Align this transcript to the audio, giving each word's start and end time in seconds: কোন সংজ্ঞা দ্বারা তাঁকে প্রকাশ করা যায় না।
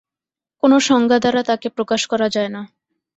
কোন 0.63 0.71
সংজ্ঞা 0.87 1.17
দ্বারা 1.19 1.41
তাঁকে 1.43 1.67
প্রকাশ 1.69 2.01
করা 2.07 2.27
যায় 2.29 2.51
না। 2.55 2.61